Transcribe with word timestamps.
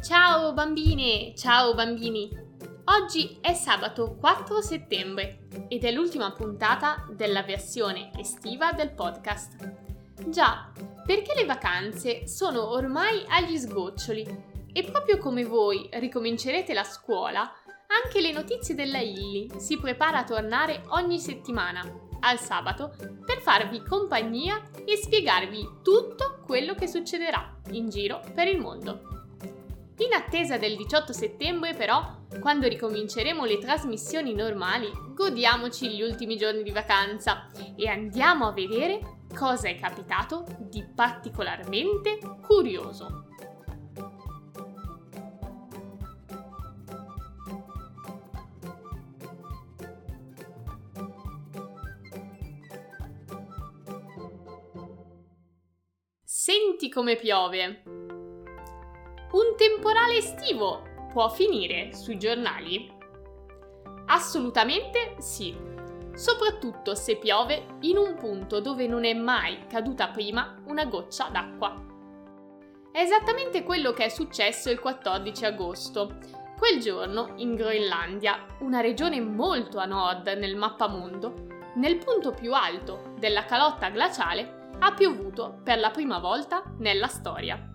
Ciao 0.00 0.52
bambine, 0.52 1.34
ciao 1.34 1.74
bambini! 1.74 2.30
Oggi 2.84 3.36
è 3.40 3.52
sabato 3.52 4.14
4 4.14 4.62
settembre 4.62 5.48
ed 5.66 5.84
è 5.84 5.90
l'ultima 5.90 6.30
puntata 6.30 7.04
della 7.10 7.42
versione 7.42 8.12
estiva 8.16 8.70
del 8.70 8.92
podcast. 8.92 9.56
Già, 10.28 10.70
perché 11.04 11.34
le 11.34 11.44
vacanze 11.44 12.28
sono 12.28 12.70
ormai 12.70 13.24
agli 13.28 13.58
sgoccioli 13.58 14.24
e 14.72 14.84
proprio 14.84 15.18
come 15.18 15.44
voi 15.44 15.88
ricomincerete 15.90 16.72
la 16.72 16.84
scuola, 16.84 17.52
anche 18.04 18.20
le 18.20 18.30
notizie 18.30 18.76
della 18.76 19.00
Illy 19.00 19.50
si 19.58 19.78
prepara 19.78 20.18
a 20.18 20.24
tornare 20.24 20.84
ogni 20.90 21.18
settimana, 21.18 21.82
al 22.20 22.38
sabato, 22.38 22.94
per 23.26 23.40
farvi 23.40 23.82
compagnia 23.82 24.62
e 24.84 24.96
spiegarvi 24.96 25.80
tutto 25.82 26.40
quello 26.46 26.74
che 26.76 26.86
succederà 26.86 27.58
in 27.70 27.88
giro 27.88 28.20
per 28.32 28.46
il 28.46 28.60
mondo. 28.60 29.17
In 30.00 30.12
attesa 30.12 30.58
del 30.58 30.76
18 30.76 31.12
settembre, 31.12 31.74
però, 31.74 32.18
quando 32.40 32.68
ricominceremo 32.68 33.44
le 33.44 33.58
trasmissioni 33.58 34.32
normali, 34.32 34.88
godiamoci 35.12 35.88
gli 35.90 36.02
ultimi 36.02 36.36
giorni 36.36 36.62
di 36.62 36.70
vacanza 36.70 37.50
e 37.76 37.88
andiamo 37.88 38.46
a 38.46 38.52
vedere 38.52 39.18
cosa 39.34 39.68
è 39.68 39.76
capitato 39.76 40.44
di 40.60 40.84
particolarmente 40.94 42.20
curioso. 42.46 43.24
Senti 56.22 56.88
come 56.88 57.16
piove. 57.16 58.07
Temporale 59.58 60.18
estivo 60.18 60.84
può 61.10 61.28
finire 61.28 61.92
sui 61.92 62.16
giornali? 62.16 62.88
Assolutamente 64.06 65.16
sì, 65.18 65.52
soprattutto 66.14 66.94
se 66.94 67.16
piove 67.16 67.66
in 67.80 67.96
un 67.96 68.14
punto 68.14 68.60
dove 68.60 68.86
non 68.86 69.04
è 69.04 69.14
mai 69.14 69.66
caduta 69.66 70.10
prima 70.10 70.62
una 70.66 70.84
goccia 70.84 71.28
d'acqua. 71.32 71.74
È 72.92 73.00
esattamente 73.00 73.64
quello 73.64 73.92
che 73.92 74.04
è 74.04 74.08
successo 74.10 74.70
il 74.70 74.78
14 74.78 75.44
agosto. 75.46 76.18
Quel 76.56 76.78
giorno, 76.78 77.32
in 77.38 77.56
Groenlandia, 77.56 78.46
una 78.60 78.80
regione 78.80 79.20
molto 79.20 79.78
a 79.78 79.86
nord 79.86 80.28
nel 80.38 80.54
mappamondo, 80.54 81.72
nel 81.74 81.98
punto 81.98 82.30
più 82.30 82.54
alto 82.54 83.12
della 83.18 83.44
calotta 83.44 83.88
glaciale, 83.88 84.68
ha 84.78 84.94
piovuto 84.94 85.58
per 85.64 85.80
la 85.80 85.90
prima 85.90 86.20
volta 86.20 86.62
nella 86.78 87.08
storia. 87.08 87.67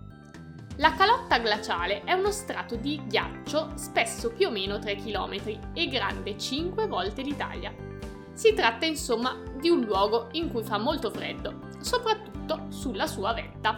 La 0.78 0.96
calotta 0.96 1.38
glaciale 1.38 2.04
è 2.04 2.14
uno 2.14 2.32
strato 2.32 2.76
di 2.76 3.00
ghiaccio 3.06 3.74
spesso 3.76 4.32
più 4.32 4.48
o 4.48 4.52
meno 4.52 4.80
3 4.80 4.96
km 4.96 5.60
e 5.74 5.88
grande 5.88 6.36
5 6.36 6.88
volte 6.88 7.22
l'Italia. 7.22 7.72
Si 8.34 8.54
tratta 8.54 8.88
insomma 8.88 9.40
di 9.60 9.70
un 9.70 9.82
luogo 9.82 10.30
in 10.32 10.50
cui 10.50 10.64
fa 10.64 10.80
molto 10.80 11.12
freddo, 11.12 11.68
soprattutto 11.80 12.66
sulla 12.70 13.06
sua 13.06 13.34
vetta. 13.34 13.76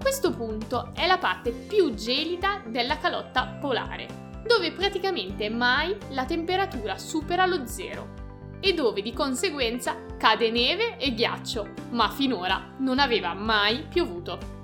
Questo 0.00 0.30
punto 0.30 0.90
è 0.94 1.06
la 1.06 1.18
parte 1.18 1.50
più 1.50 1.92
gelida 1.92 2.62
della 2.66 2.96
calotta 2.96 3.58
polare, 3.60 4.40
dove 4.46 4.72
praticamente 4.72 5.50
mai 5.50 5.94
la 6.08 6.24
temperatura 6.24 6.96
supera 6.96 7.44
lo 7.44 7.66
zero 7.66 8.58
e 8.60 8.72
dove 8.72 9.02
di 9.02 9.12
conseguenza 9.12 9.96
cade 10.16 10.50
neve 10.50 10.96
e 10.96 11.12
ghiaccio, 11.12 11.68
ma 11.90 12.08
finora 12.08 12.74
non 12.78 12.98
aveva 12.98 13.34
mai 13.34 13.84
piovuto. 13.86 14.59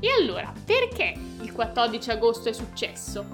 E 0.00 0.08
allora, 0.18 0.52
perché 0.64 1.14
il 1.40 1.52
14 1.52 2.10
agosto 2.10 2.48
è 2.48 2.52
successo? 2.52 3.24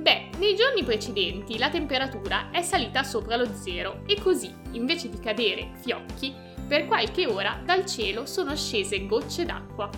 Beh, 0.00 0.30
nei 0.38 0.54
giorni 0.54 0.84
precedenti 0.84 1.58
la 1.58 1.68
temperatura 1.68 2.50
è 2.50 2.62
salita 2.62 3.02
sopra 3.02 3.36
lo 3.36 3.52
zero 3.54 4.02
e 4.06 4.20
così, 4.20 4.52
invece 4.72 5.08
di 5.08 5.18
cadere 5.18 5.72
fiocchi, 5.80 6.34
per 6.66 6.86
qualche 6.86 7.26
ora 7.26 7.60
dal 7.64 7.86
cielo 7.86 8.26
sono 8.26 8.54
scese 8.54 9.06
gocce 9.06 9.44
d'acqua. 9.44 9.90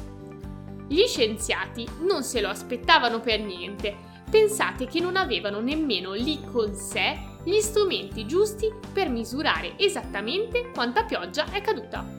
Gli 0.87 1.05
scienziati 1.06 1.87
non 2.00 2.22
se 2.22 2.41
lo 2.41 2.49
aspettavano 2.49 3.21
per 3.21 3.41
niente. 3.41 3.95
Pensate 4.31 4.87
che 4.87 5.00
non 5.00 5.16
avevano 5.16 5.60
nemmeno 5.60 6.12
lì 6.12 6.41
con 6.50 6.75
sé 6.75 7.27
gli 7.45 7.60
strumenti 7.60 8.27
giusti 8.27 8.72
per 8.93 9.09
misurare 9.09 9.78
esattamente 9.78 10.71
quanta 10.72 11.05
pioggia 11.05 11.50
è 11.50 11.60
caduta. 11.60 12.17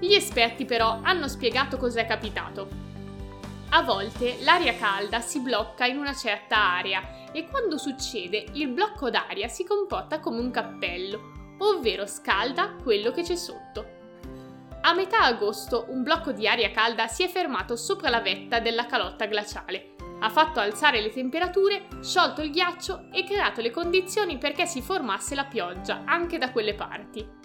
Gli 0.00 0.14
esperti 0.14 0.64
però 0.64 1.00
hanno 1.02 1.28
spiegato 1.28 1.76
cos'è 1.76 2.06
capitato. 2.06 2.88
A 3.70 3.82
volte 3.82 4.38
l'aria 4.40 4.74
calda 4.74 5.20
si 5.20 5.40
blocca 5.40 5.84
in 5.86 5.98
una 5.98 6.14
certa 6.14 6.56
area 6.56 7.30
e 7.32 7.46
quando 7.46 7.78
succede 7.78 8.46
il 8.54 8.68
blocco 8.68 9.10
d'aria 9.10 9.46
si 9.46 9.64
comporta 9.64 10.18
come 10.18 10.40
un 10.40 10.50
cappello, 10.50 11.54
ovvero 11.58 12.06
scalda 12.06 12.74
quello 12.82 13.12
che 13.12 13.22
c'è 13.22 13.36
sotto. 13.36 13.98
A 14.82 14.94
metà 14.94 15.20
agosto 15.20 15.86
un 15.90 16.02
blocco 16.02 16.32
di 16.32 16.48
aria 16.48 16.72
calda 16.72 17.06
si 17.06 17.22
è 17.22 17.28
fermato 17.28 17.76
sopra 17.76 18.08
la 18.08 18.20
vetta 18.20 18.58
della 18.58 18.86
calotta 18.86 19.26
glaciale 19.26 19.90
ha 20.20 20.28
fatto 20.28 20.60
alzare 20.60 21.00
le 21.00 21.10
temperature, 21.10 21.86
sciolto 22.02 22.42
il 22.42 22.50
ghiaccio 22.50 23.06
e 23.10 23.24
creato 23.24 23.60
le 23.60 23.70
condizioni 23.70 24.38
perché 24.38 24.66
si 24.66 24.82
formasse 24.82 25.34
la 25.34 25.44
pioggia 25.44 26.02
anche 26.04 26.38
da 26.38 26.52
quelle 26.52 26.74
parti. 26.74 27.39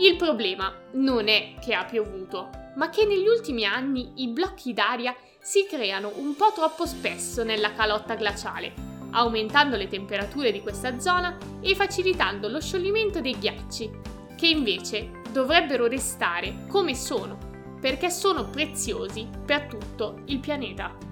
Il 0.00 0.16
problema 0.16 0.74
non 0.92 1.28
è 1.28 1.56
che 1.60 1.74
ha 1.74 1.84
piovuto, 1.84 2.48
ma 2.76 2.88
che 2.88 3.04
negli 3.04 3.26
ultimi 3.26 3.66
anni 3.66 4.12
i 4.22 4.28
blocchi 4.28 4.72
d'aria 4.72 5.14
si 5.38 5.66
creano 5.68 6.10
un 6.16 6.34
po' 6.36 6.52
troppo 6.54 6.86
spesso 6.86 7.44
nella 7.44 7.74
calotta 7.74 8.14
glaciale, 8.14 8.72
aumentando 9.10 9.76
le 9.76 9.88
temperature 9.88 10.52
di 10.52 10.62
questa 10.62 10.98
zona 10.98 11.36
e 11.60 11.74
facilitando 11.74 12.48
lo 12.48 12.62
scioglimento 12.62 13.20
dei 13.20 13.38
ghiacci, 13.38 13.90
che 14.38 14.46
invece 14.46 15.20
dovrebbero 15.32 15.86
restare 15.86 16.64
come 16.66 16.94
sono, 16.94 17.36
perché 17.78 18.08
sono 18.08 18.48
preziosi 18.48 19.28
per 19.44 19.66
tutto 19.66 20.22
il 20.28 20.38
pianeta. 20.38 21.09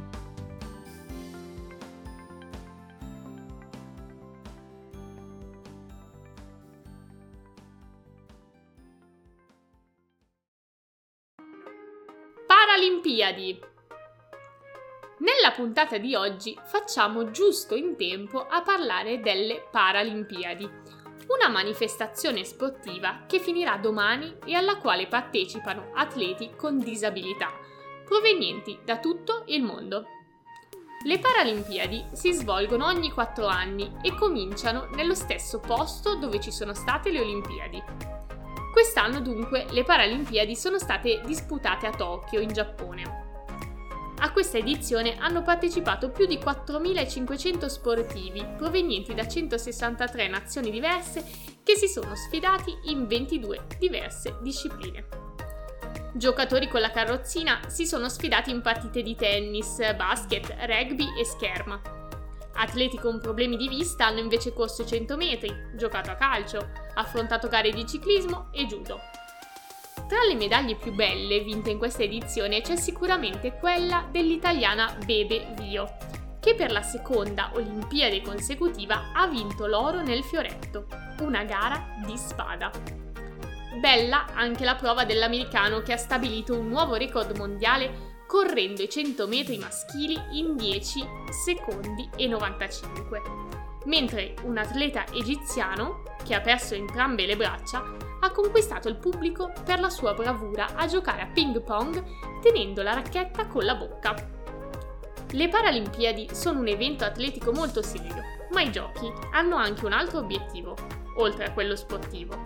Paralimpiadi. 12.98 13.60
Nella 15.19 15.53
puntata 15.54 15.98
di 15.98 16.16
oggi 16.16 16.59
facciamo 16.64 17.31
giusto 17.31 17.76
in 17.76 17.97
tempo 17.97 18.44
a 18.44 18.62
parlare 18.62 19.20
delle 19.20 19.66
Paralimpiadi, 19.70 20.64
una 20.64 21.48
manifestazione 21.48 22.44
sportiva 22.44 23.25
che 23.26 23.38
finirà 23.38 23.76
domani 23.76 24.38
e 24.44 24.54
alla 24.54 24.78
quale 24.78 25.06
partecipano 25.06 25.92
atleti 25.94 26.50
con 26.56 26.78
disabilità, 26.78 27.53
provenienti 28.04 28.81
da 28.84 28.98
tutto 28.98 29.44
il 29.47 29.62
mondo. 29.62 30.04
Le 31.04 31.19
Paralimpiadi 31.20 32.06
si 32.12 32.32
svolgono 32.32 32.86
ogni 32.86 33.12
4 33.12 33.47
anni 33.47 33.97
e 34.03 34.12
cominciano 34.15 34.88
nello 34.94 35.15
stesso 35.15 35.60
posto 35.60 36.16
dove 36.16 36.41
ci 36.41 36.50
sono 36.50 36.75
state 36.75 37.12
le 37.12 37.20
Olimpiadi, 37.20 38.18
Quest'anno 38.78 39.19
dunque 39.21 39.66
le 39.71 39.83
Paralimpiadi 39.83 40.54
sono 40.54 40.78
state 40.78 41.21
disputate 41.27 41.89
a 41.89 41.91
Tokyo, 41.91 42.39
in 42.39 42.53
Giappone. 42.53 43.03
A 44.19 44.30
questa 44.30 44.59
edizione 44.59 45.16
hanno 45.19 45.42
partecipato 45.42 46.13
più 46.13 46.27
di 46.27 46.36
4.500 46.36 47.66
sportivi 47.66 48.47
provenienti 48.57 49.15
da 49.15 49.27
163 49.27 50.28
nazioni 50.28 50.71
diverse 50.71 51.25
che 51.65 51.75
si 51.75 51.89
sono 51.89 52.15
sfidati 52.15 52.72
in 52.84 53.09
22 53.09 53.66
diverse 53.80 54.39
discipline. 54.42 55.09
Giocatori 56.15 56.69
con 56.69 56.80
la 56.80 56.92
carrozzina 56.92 57.63
si 57.66 57.84
sono 57.84 58.09
sfidati 58.09 58.53
in 58.53 58.63
partite 58.63 59.03
di 59.03 59.16
tennis, 59.16 59.78
basket, 59.97 60.54
rugby 60.57 61.19
e 61.19 61.25
scherma. 61.25 61.97
Atleti 62.60 62.99
con 62.99 63.21
problemi 63.21 63.57
di 63.57 63.69
vista 63.69 64.07
hanno 64.07 64.19
invece 64.19 64.53
corso 64.53 64.84
100 64.84 65.16
metri, 65.16 65.55
giocato 65.75 66.10
a 66.10 66.16
calcio, 66.16 66.71
affrontato 66.95 67.47
gare 67.47 67.71
di 67.71 67.87
ciclismo 67.87 68.49
e 68.51 68.66
judo. 68.66 68.99
Tra 70.09 70.25
le 70.27 70.34
medaglie 70.34 70.75
più 70.75 70.93
belle 70.93 71.41
vinte 71.41 71.71
in 71.71 71.78
questa 71.78 72.03
edizione 72.03 72.60
c'è 72.60 72.77
sicuramente 72.77 73.53
quella 73.53 74.09
dell'italiana 74.10 74.97
Bebe 75.05 75.55
Vio, 75.59 75.97
che 76.41 76.57
per 76.57 76.72
la 76.72 76.83
seconda 76.83 77.53
Olimpiade 77.55 78.22
consecutiva 78.22 79.13
ha 79.13 79.28
vinto 79.28 79.66
l'oro 79.66 80.03
nel 80.03 80.25
fioretto, 80.25 80.87
una 81.21 81.45
gara 81.45 81.95
di 82.04 82.16
spada. 82.16 82.72
Bella 83.81 84.27
anche 84.34 84.65
la 84.65 84.75
prova 84.75 85.04
dell'americano 85.04 85.81
che 85.83 85.93
ha 85.93 85.97
stabilito 85.97 86.59
un 86.59 86.66
nuovo 86.66 86.97
record 86.97 87.37
mondiale 87.37 88.08
correndo 88.28 88.83
i 88.83 88.91
100 88.91 89.27
metri 89.27 89.57
maschili 89.57 90.15
in 90.33 90.54
10 90.54 91.03
secondi 91.30 92.10
e 92.15 92.27
95, 92.27 93.22
mentre 93.86 94.34
un 94.42 94.59
atleta 94.59 95.07
egiziano, 95.15 96.03
che 96.22 96.34
ha 96.34 96.42
perso 96.42 96.75
entrambe 96.75 97.25
le 97.25 97.36
braccia, 97.36 97.83
ha 98.21 98.30
conquistato 98.30 98.89
il 98.89 98.97
pubblico 98.97 99.51
per 99.65 99.80
la 99.80 99.89
sua 99.89 100.13
bravura 100.13 100.75
a 100.75 100.86
giocare 100.86 101.22
a 101.22 101.27
ping 101.27 101.63
pong 101.63 102.04
tenendo 102.42 102.83
la 102.83 102.92
racchetta 102.92 103.47
con 103.47 103.65
la 103.65 103.75
bocca. 103.75 104.15
Le 105.30 105.48
Paralimpiadi 105.48 106.28
sono 106.33 106.60
un 106.60 106.69
evento 106.69 107.04
atletico 107.04 107.51
molto 107.51 107.80
serio, 107.80 108.22
ma 108.51 108.60
i 108.60 108.71
giochi 108.71 109.10
hanno 109.33 109.57
anche 109.57 109.86
un 109.86 109.92
altro 109.92 110.19
obiettivo, 110.19 110.77
oltre 111.16 111.47
a 111.47 111.53
quello 111.53 111.77
sportivo. 111.77 112.36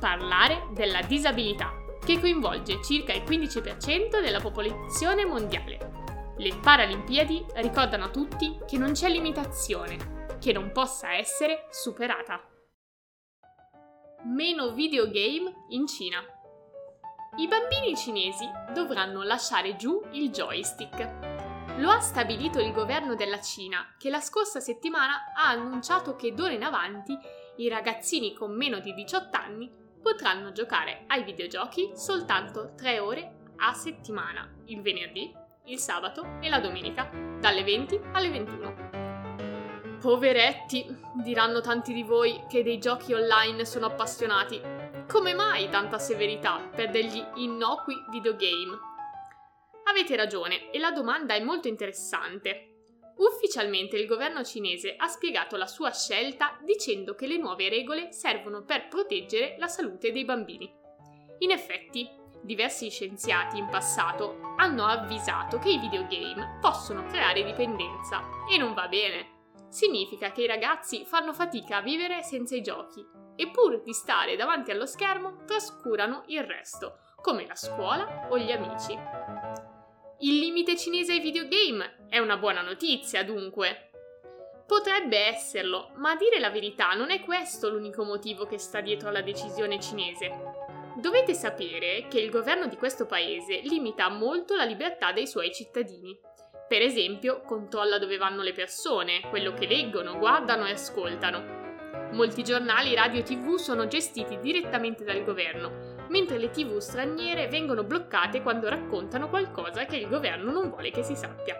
Parlare 0.00 0.68
della 0.72 1.02
disabilità, 1.02 1.83
che 2.04 2.20
coinvolge 2.20 2.82
circa 2.82 3.12
il 3.12 3.22
15% 3.22 4.20
della 4.20 4.40
popolazione 4.40 5.24
mondiale. 5.24 6.32
Le 6.36 6.54
Paralimpiadi 6.60 7.44
ricordano 7.56 8.04
a 8.04 8.10
tutti 8.10 8.58
che 8.66 8.78
non 8.78 8.92
c'è 8.92 9.08
limitazione, 9.08 10.36
che 10.40 10.52
non 10.52 10.72
possa 10.72 11.14
essere 11.14 11.66
superata. 11.70 12.40
Meno 14.24 14.72
videogame 14.72 15.64
in 15.70 15.86
Cina. 15.86 16.18
I 17.36 17.48
bambini 17.48 17.96
cinesi 17.96 18.48
dovranno 18.72 19.22
lasciare 19.22 19.76
giù 19.76 20.00
il 20.12 20.30
joystick 20.30 21.42
lo 21.78 21.90
ha 21.90 21.98
stabilito 21.98 22.60
il 22.60 22.72
governo 22.72 23.16
della 23.16 23.40
Cina, 23.40 23.94
che 23.98 24.08
la 24.08 24.20
scorsa 24.20 24.60
settimana 24.60 25.32
ha 25.34 25.48
annunciato 25.48 26.14
che 26.14 26.32
d'ora 26.32 26.52
in 26.52 26.62
avanti 26.62 27.18
i 27.56 27.68
ragazzini 27.68 28.32
con 28.32 28.56
meno 28.56 28.78
di 28.78 28.94
18 28.94 29.36
anni 29.36 29.83
potranno 30.04 30.52
giocare 30.52 31.04
ai 31.06 31.24
videogiochi 31.24 31.92
soltanto 31.94 32.74
3 32.76 32.98
ore 32.98 33.36
a 33.56 33.72
settimana, 33.72 34.46
il 34.66 34.82
venerdì, 34.82 35.34
il 35.64 35.78
sabato 35.78 36.36
e 36.42 36.50
la 36.50 36.60
domenica, 36.60 37.10
dalle 37.40 37.64
20 37.64 38.00
alle 38.12 38.28
21. 38.28 39.98
Poveretti, 39.98 40.84
diranno 41.22 41.62
tanti 41.62 41.94
di 41.94 42.02
voi 42.02 42.44
che 42.50 42.62
dei 42.62 42.78
giochi 42.78 43.14
online 43.14 43.64
sono 43.64 43.86
appassionati. 43.86 44.60
Come 45.08 45.32
mai 45.32 45.70
tanta 45.70 45.98
severità 45.98 46.58
per 46.58 46.90
degli 46.90 47.24
innocui 47.36 47.96
videogame? 48.10 48.78
Avete 49.84 50.16
ragione 50.16 50.70
e 50.70 50.78
la 50.78 50.90
domanda 50.90 51.32
è 51.32 51.42
molto 51.42 51.68
interessante. 51.68 52.73
Ufficialmente 53.16 53.96
il 53.96 54.06
governo 54.06 54.42
cinese 54.42 54.94
ha 54.96 55.06
spiegato 55.06 55.56
la 55.56 55.66
sua 55.66 55.92
scelta 55.92 56.58
dicendo 56.62 57.14
che 57.14 57.26
le 57.26 57.36
nuove 57.36 57.68
regole 57.68 58.12
servono 58.12 58.64
per 58.64 58.88
proteggere 58.88 59.54
la 59.58 59.68
salute 59.68 60.10
dei 60.10 60.24
bambini. 60.24 60.72
In 61.38 61.50
effetti, 61.50 62.08
diversi 62.42 62.90
scienziati 62.90 63.58
in 63.58 63.68
passato 63.68 64.38
hanno 64.56 64.84
avvisato 64.86 65.58
che 65.58 65.70
i 65.70 65.78
videogame 65.78 66.58
possono 66.60 67.06
creare 67.06 67.44
dipendenza 67.44 68.22
e 68.50 68.56
non 68.58 68.74
va 68.74 68.88
bene. 68.88 69.32
Significa 69.68 70.32
che 70.32 70.42
i 70.42 70.46
ragazzi 70.46 71.04
fanno 71.04 71.32
fatica 71.32 71.78
a 71.78 71.82
vivere 71.82 72.22
senza 72.22 72.54
i 72.54 72.62
giochi 72.62 73.04
e 73.36 73.50
pur 73.50 73.82
di 73.82 73.92
stare 73.92 74.36
davanti 74.36 74.70
allo 74.70 74.86
schermo 74.86 75.44
trascurano 75.44 76.24
il 76.26 76.44
resto, 76.44 76.98
come 77.16 77.46
la 77.46 77.56
scuola 77.56 78.28
o 78.30 78.38
gli 78.38 78.52
amici. 78.52 79.43
Il 80.24 80.38
limite 80.38 80.74
cinese 80.74 81.12
ai 81.12 81.20
videogame 81.20 82.06
è 82.08 82.18
una 82.18 82.38
buona 82.38 82.62
notizia, 82.62 83.22
dunque. 83.22 83.90
Potrebbe 84.66 85.18
esserlo, 85.18 85.90
ma 85.96 86.12
a 86.12 86.16
dire 86.16 86.38
la 86.38 86.48
verità 86.48 86.94
non 86.94 87.10
è 87.10 87.20
questo 87.20 87.68
l'unico 87.68 88.04
motivo 88.04 88.46
che 88.46 88.56
sta 88.56 88.80
dietro 88.80 89.10
alla 89.10 89.20
decisione 89.20 89.78
cinese. 89.78 90.30
Dovete 90.96 91.34
sapere 91.34 92.06
che 92.08 92.20
il 92.20 92.30
governo 92.30 92.68
di 92.68 92.76
questo 92.76 93.04
paese 93.04 93.60
limita 93.64 94.08
molto 94.08 94.54
la 94.54 94.64
libertà 94.64 95.12
dei 95.12 95.26
suoi 95.26 95.52
cittadini. 95.52 96.18
Per 96.66 96.80
esempio, 96.80 97.42
controlla 97.42 97.98
dove 97.98 98.16
vanno 98.16 98.40
le 98.40 98.54
persone, 98.54 99.20
quello 99.28 99.52
che 99.52 99.66
leggono, 99.66 100.16
guardano 100.16 100.64
e 100.64 100.70
ascoltano. 100.70 102.08
Molti 102.12 102.42
giornali, 102.42 102.94
radio 102.94 103.20
e 103.20 103.24
tv 103.24 103.56
sono 103.56 103.86
gestiti 103.88 104.38
direttamente 104.40 105.04
dal 105.04 105.22
governo, 105.22 105.93
mentre 106.14 106.38
le 106.38 106.50
tv 106.50 106.78
straniere 106.78 107.48
vengono 107.48 107.82
bloccate 107.82 108.40
quando 108.40 108.68
raccontano 108.68 109.28
qualcosa 109.28 109.84
che 109.84 109.96
il 109.96 110.08
governo 110.08 110.52
non 110.52 110.68
vuole 110.68 110.92
che 110.92 111.02
si 111.02 111.16
sappia. 111.16 111.56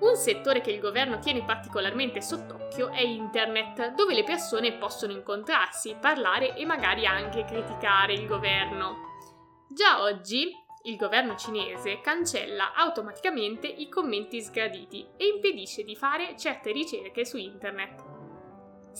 Un 0.00 0.16
settore 0.16 0.60
che 0.60 0.70
il 0.70 0.80
governo 0.80 1.18
tiene 1.18 1.42
particolarmente 1.42 2.20
sott'occhio 2.20 2.90
è 2.90 3.00
Internet, 3.00 3.94
dove 3.94 4.12
le 4.12 4.22
persone 4.22 4.74
possono 4.74 5.12
incontrarsi, 5.12 5.96
parlare 5.98 6.54
e 6.54 6.66
magari 6.66 7.06
anche 7.06 7.46
criticare 7.46 8.12
il 8.12 8.26
governo. 8.26 8.96
Già 9.70 10.02
oggi 10.02 10.50
il 10.82 10.96
governo 10.96 11.36
cinese 11.36 12.00
cancella 12.02 12.74
automaticamente 12.74 13.66
i 13.66 13.88
commenti 13.88 14.42
sgraditi 14.42 15.06
e 15.16 15.26
impedisce 15.26 15.84
di 15.84 15.96
fare 15.96 16.36
certe 16.36 16.70
ricerche 16.70 17.24
su 17.24 17.38
Internet. 17.38 18.09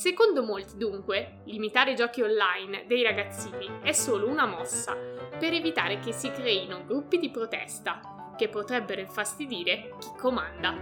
Secondo 0.01 0.43
molti, 0.43 0.79
dunque, 0.79 1.43
limitare 1.45 1.91
i 1.91 1.95
giochi 1.95 2.23
online 2.23 2.87
dei 2.87 3.03
ragazzini 3.03 3.81
è 3.83 3.93
solo 3.93 4.31
una 4.31 4.47
mossa 4.47 4.97
per 4.97 5.53
evitare 5.53 5.99
che 5.99 6.13
si 6.13 6.31
creino 6.31 6.87
gruppi 6.87 7.19
di 7.19 7.31
protesta 7.31 8.33
che 8.35 8.49
potrebbero 8.49 9.03
infastidire 9.03 9.91
chi 9.99 10.09
comanda. 10.17 10.75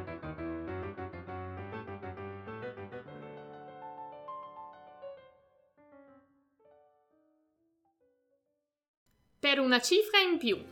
Per 9.41 9.59
una 9.59 9.81
cifra 9.81 10.21
in 10.21 10.39
più 10.39 10.65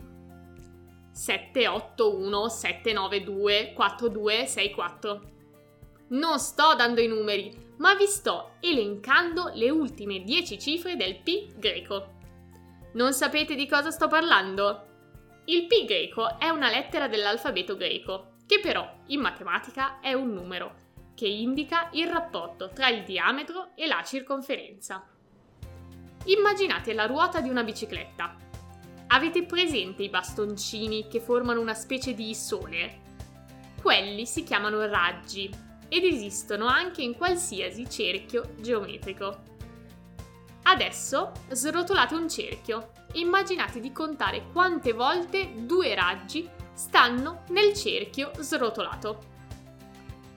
781 1.11 2.47
792 2.47 3.73
4264 3.73 5.31
Non 6.11 6.39
sto 6.39 6.75
dando 6.75 7.01
i 7.01 7.07
numeri, 7.07 7.66
ma 7.77 7.95
vi 7.95 8.05
sto 8.05 8.55
elencando 8.59 9.51
le 9.53 9.69
ultime 9.69 10.21
10 10.21 10.59
cifre 10.59 10.95
del 10.95 11.19
pi 11.19 11.51
greco. 11.55 12.15
Non 12.93 13.13
sapete 13.13 13.55
di 13.55 13.67
cosa 13.67 13.91
sto 13.91 14.07
parlando? 14.07 14.85
Il 15.45 15.67
pi 15.67 15.85
greco 15.85 16.39
è 16.39 16.49
una 16.49 16.69
lettera 16.69 17.07
dell'alfabeto 17.07 17.75
greco, 17.75 18.33
che 18.45 18.59
però 18.59 18.89
in 19.07 19.21
matematica 19.21 19.99
è 19.99 20.13
un 20.13 20.33
numero, 20.33 20.85
che 21.15 21.27
indica 21.27 21.89
il 21.93 22.07
rapporto 22.07 22.69
tra 22.69 22.89
il 22.89 23.03
diametro 23.03 23.71
e 23.75 23.87
la 23.87 24.03
circonferenza. 24.03 25.05
Immaginate 26.25 26.93
la 26.93 27.05
ruota 27.05 27.39
di 27.39 27.49
una 27.49 27.63
bicicletta. 27.63 28.35
Avete 29.07 29.43
presente 29.43 30.03
i 30.03 30.09
bastoncini 30.09 31.07
che 31.07 31.21
formano 31.21 31.61
una 31.61 31.73
specie 31.73 32.13
di 32.13 32.35
sole? 32.35 33.05
Quelli 33.81 34.25
si 34.25 34.43
chiamano 34.43 34.85
raggi 34.85 35.49
ed 35.89 36.03
esistono 36.03 36.67
anche 36.67 37.01
in 37.01 37.15
qualsiasi 37.15 37.89
cerchio 37.89 38.53
geometrico. 38.59 39.55
Adesso 40.63 41.31
srotolate 41.49 42.13
un 42.13 42.29
cerchio 42.29 42.91
e 43.13 43.19
immaginate 43.19 43.79
di 43.79 43.91
contare 43.91 44.47
quante 44.51 44.91
volte 44.91 45.51
due 45.55 45.95
raggi 45.95 46.49
stanno 46.73 47.43
nel 47.49 47.73
cerchio 47.73 48.31
srotolato. 48.37 49.35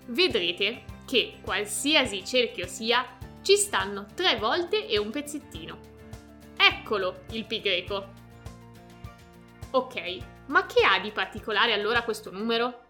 Vedrete 0.06 0.84
che 1.04 1.38
qualsiasi 1.42 2.24
cerchio 2.24 2.66
sia, 2.66 3.18
ci 3.42 3.56
stanno 3.56 4.06
tre 4.14 4.36
volte 4.36 4.86
e 4.86 4.98
un 4.98 5.10
pezzettino. 5.10 5.78
Eccolo 6.56 7.22
il 7.32 7.44
pi 7.46 7.60
greco. 7.60 8.18
Ok, 9.72 10.18
ma 10.46 10.66
che 10.66 10.84
ha 10.84 11.00
di 11.00 11.10
particolare 11.10 11.72
allora 11.72 12.02
questo 12.02 12.30
numero? 12.30 12.89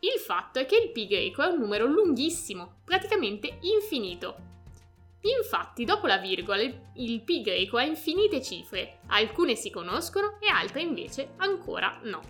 Il 0.00 0.18
fatto 0.18 0.58
è 0.58 0.66
che 0.66 0.76
il 0.76 0.92
pi 0.92 1.06
greco 1.06 1.42
è 1.42 1.46
un 1.46 1.58
numero 1.58 1.84
lunghissimo, 1.84 2.80
praticamente 2.84 3.58
infinito. 3.60 4.48
Infatti, 5.22 5.84
dopo 5.84 6.06
la 6.06 6.16
virgola, 6.16 6.62
il 6.62 7.20
pi 7.22 7.42
greco 7.42 7.76
ha 7.76 7.82
infinite 7.82 8.40
cifre, 8.40 9.00
alcune 9.08 9.54
si 9.54 9.68
conoscono 9.68 10.38
e 10.40 10.48
altre 10.48 10.80
invece 10.80 11.34
ancora 11.36 12.00
no. 12.04 12.20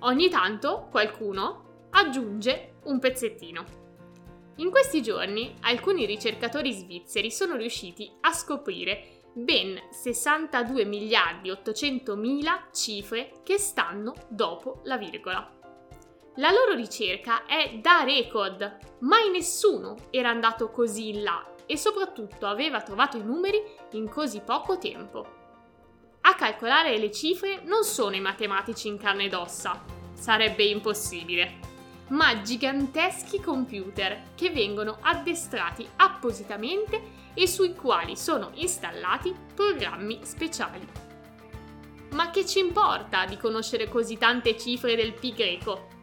Ogni 0.00 0.28
tanto 0.28 0.86
qualcuno 0.90 1.88
aggiunge 1.90 2.74
un 2.84 3.00
pezzettino. 3.00 3.64
In 4.58 4.70
questi 4.70 5.02
giorni 5.02 5.54
alcuni 5.62 6.06
ricercatori 6.06 6.72
svizzeri 6.72 7.32
sono 7.32 7.56
riusciti 7.56 8.08
a 8.20 8.32
scoprire 8.32 9.22
ben 9.32 9.80
62 9.90 10.84
miliardi 10.84 11.50
800 11.50 12.16
mila 12.16 12.68
cifre 12.72 13.40
che 13.42 13.58
stanno 13.58 14.14
dopo 14.28 14.80
la 14.84 14.96
virgola. 14.96 15.57
La 16.38 16.52
loro 16.52 16.74
ricerca 16.74 17.46
è 17.46 17.80
da 17.82 18.04
record, 18.04 18.78
mai 19.00 19.28
nessuno 19.28 19.96
era 20.10 20.30
andato 20.30 20.70
così 20.70 21.08
in 21.08 21.24
là 21.24 21.44
e 21.66 21.76
soprattutto 21.76 22.46
aveva 22.46 22.80
trovato 22.80 23.16
i 23.16 23.24
numeri 23.24 23.60
in 23.92 24.08
così 24.08 24.40
poco 24.40 24.78
tempo. 24.78 25.26
A 26.20 26.34
calcolare 26.36 26.96
le 26.96 27.10
cifre 27.10 27.62
non 27.64 27.82
sono 27.82 28.14
i 28.14 28.20
matematici 28.20 28.86
in 28.86 28.98
carne 28.98 29.24
ed 29.24 29.34
ossa, 29.34 29.82
sarebbe 30.12 30.62
impossibile, 30.62 31.58
ma 32.10 32.40
giganteschi 32.40 33.40
computer 33.40 34.22
che 34.36 34.50
vengono 34.50 34.98
addestrati 35.00 35.88
appositamente 35.96 37.02
e 37.34 37.48
sui 37.48 37.74
quali 37.74 38.16
sono 38.16 38.52
installati 38.54 39.34
programmi 39.56 40.20
speciali. 40.22 40.86
Ma 42.10 42.30
che 42.30 42.46
ci 42.46 42.60
importa 42.60 43.24
di 43.26 43.36
conoscere 43.36 43.88
così 43.88 44.16
tante 44.16 44.56
cifre 44.56 44.94
del 44.94 45.14
pi 45.14 45.32
greco? 45.32 45.96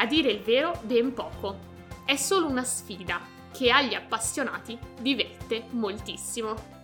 a 0.00 0.06
dire 0.06 0.30
il 0.30 0.42
vero 0.42 0.78
ben 0.82 1.12
poco. 1.12 1.66
È 2.04 2.16
solo 2.16 2.46
una 2.46 2.64
sfida 2.64 3.20
che 3.52 3.70
agli 3.70 3.94
appassionati 3.94 4.78
diverte 5.00 5.64
moltissimo. 5.70 6.76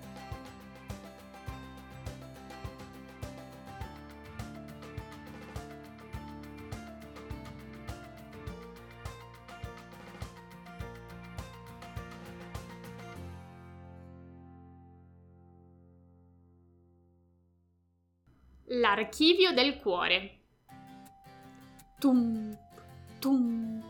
L'archivio 18.66 19.52
del 19.52 19.78
cuore. 19.78 20.40
Tum, 22.00 22.63
tum, 23.24 23.82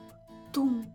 tum. 0.53 0.93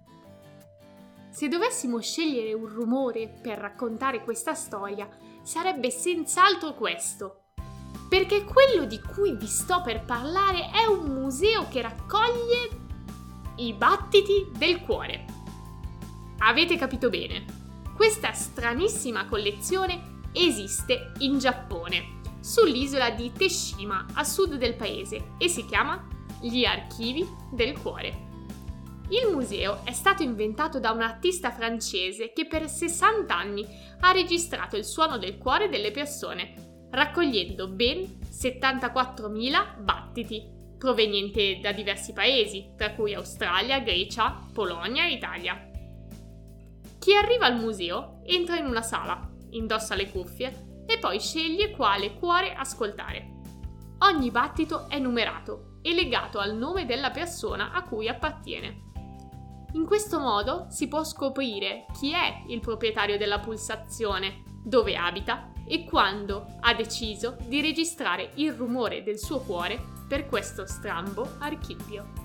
Se 1.30 1.50
dovessimo 1.50 2.00
scegliere 2.00 2.54
un 2.54 2.68
rumore 2.68 3.28
per 3.28 3.58
raccontare 3.58 4.24
questa 4.24 4.54
storia, 4.54 5.10
sarebbe 5.44 5.92
senz'altro 5.92 6.74
questo. 6.74 7.48
Perché 8.08 8.46
quello 8.46 8.86
di 8.86 9.02
cui 9.02 9.36
vi 9.36 9.46
sto 9.46 9.82
per 9.82 10.06
parlare 10.06 10.70
è 10.72 10.86
un 10.86 11.08
museo 11.08 11.68
che 11.68 11.82
raccoglie 11.82 12.70
i 13.58 13.74
battiti 13.74 14.48
del 14.58 14.84
cuore. 14.84 15.26
Avete 16.38 16.78
capito 16.78 17.10
bene, 17.10 17.44
questa 17.94 18.32
stranissima 18.32 19.26
collezione 19.26 20.22
esiste 20.32 21.12
in 21.18 21.40
Giappone, 21.40 22.22
sull'isola 22.40 23.10
di 23.10 23.34
Teshima, 23.34 24.06
a 24.14 24.24
sud 24.24 24.56
del 24.56 24.78
paese, 24.78 25.32
e 25.38 25.50
si 25.50 25.66
chiama 25.66 26.08
Gli 26.40 26.64
Archivi 26.64 27.28
del 27.52 27.78
Cuore. 27.78 28.28
Il 29.12 29.34
museo 29.34 29.84
è 29.86 29.92
stato 29.92 30.22
inventato 30.22 30.80
da 30.80 30.92
un 30.92 31.02
artista 31.02 31.50
francese 31.50 32.32
che 32.32 32.46
per 32.46 32.70
60 32.70 33.36
anni 33.36 33.66
ha 34.02 34.12
registrato 34.12 34.78
il 34.78 34.86
suono 34.86 35.18
del 35.18 35.40
cuore 35.40 35.68
delle 35.68 35.90
persone, 35.90 36.88
raccogliendo 36.92 37.68
ben 37.70 38.20
74.000 38.30 39.82
battiti 39.82 40.58
provenienti 40.78 41.60
da 41.60 41.72
diversi 41.72 42.14
paesi, 42.14 42.74
tra 42.78 42.94
cui 42.94 43.16
Australia, 43.16 43.80
Grecia, 43.80 44.46
Polonia 44.54 45.06
e 45.06 45.14
Italia. 45.14 45.70
Chi 47.00 47.16
arriva 47.16 47.48
al 47.48 47.60
museo 47.60 48.22
entra 48.26 48.58
in 48.58 48.66
una 48.66 48.84
sala, 48.84 49.28
indossa 49.50 49.96
le 49.96 50.10
cuffie 50.12 50.84
e 50.86 51.00
poi 51.00 51.20
sceglie 51.20 51.72
quale 51.72 52.14
cuore 52.14 52.54
ascoltare. 52.54 53.38
Ogni 54.00 54.30
battito 54.30 54.88
è 54.88 55.00
numerato 55.00 55.80
e 55.82 55.94
legato 55.94 56.40
al 56.40 56.56
nome 56.56 56.86
della 56.86 57.10
persona 57.10 57.72
a 57.72 57.84
cui 57.84 58.08
appartiene. 58.08 58.89
In 59.74 59.86
questo 59.86 60.20
modo 60.20 60.66
si 60.70 60.88
può 60.88 61.04
scoprire 61.04 61.86
chi 62.00 62.12
è 62.12 62.44
il 62.48 62.60
proprietario 62.60 63.18
della 63.18 63.40
pulsazione, 63.40 64.44
dove 64.64 64.96
abita 64.96 65.52
e 65.68 65.84
quando 65.86 66.46
ha 66.60 66.74
deciso 66.74 67.38
di 67.46 67.62
registrare 67.62 68.32
il 68.36 68.54
rumore 68.54 69.04
del 69.04 69.20
suo 69.20 69.40
cuore 69.40 69.80
per 70.08 70.26
questo 70.26 70.66
strambo 70.66 71.36
archivio. 71.40 72.19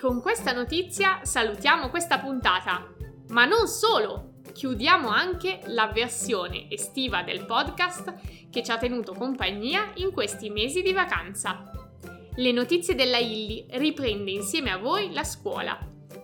Con 0.00 0.22
questa 0.22 0.52
notizia 0.52 1.20
salutiamo 1.24 1.90
questa 1.90 2.18
puntata. 2.18 2.88
Ma 3.28 3.44
non 3.44 3.68
solo! 3.68 4.28
Chiudiamo 4.50 5.08
anche 5.08 5.60
la 5.66 5.88
versione 5.88 6.70
estiva 6.70 7.22
del 7.22 7.44
podcast 7.44 8.14
che 8.50 8.62
ci 8.62 8.70
ha 8.70 8.78
tenuto 8.78 9.12
compagnia 9.12 9.92
in 9.96 10.10
questi 10.10 10.48
mesi 10.48 10.82
di 10.82 10.92
vacanza. 10.92 11.70
Le 12.34 12.52
notizie 12.52 12.94
della 12.94 13.18
Illy 13.18 13.66
riprende 13.72 14.30
insieme 14.30 14.72
a 14.72 14.78
voi 14.78 15.12
la 15.12 15.22
scuola. 15.22 15.78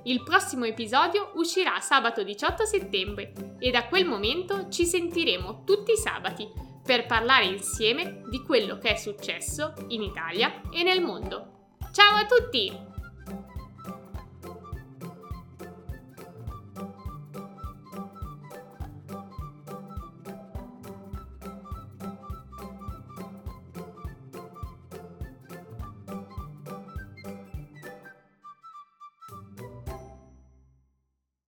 Il 0.05 0.23
prossimo 0.23 0.65
episodio 0.65 1.33
uscirà 1.35 1.79
sabato 1.81 2.25
18 2.25 2.65
settembre 2.65 3.33
e 3.59 3.71
da 3.71 3.87
quel 3.87 4.07
momento 4.07 4.69
ci 4.71 4.87
sentiremo 4.87 5.65
tutti 5.65 5.93
i 5.93 5.97
sabati 5.97 6.49
per 6.83 7.07
parlare 7.07 7.45
insieme 7.45 8.23
di 8.31 8.43
quello 8.43 8.79
che 8.79 8.95
è 8.95 8.97
successo 8.97 9.75
in 9.89 10.03
Italia 10.03 10.63
e 10.73 10.83
nel 10.83 11.03
mondo. 11.03 11.69
Ciao 11.93 12.17
a 12.17 12.27
tutti! 12.27 12.86